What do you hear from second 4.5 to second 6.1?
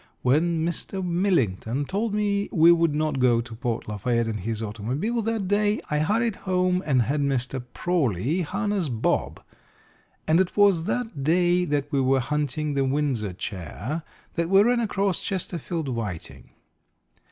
automobile that day, I